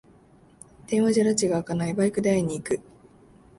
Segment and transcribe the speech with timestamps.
[0.87, 2.81] 電話じゃらちがあかない、バイクで会いに行く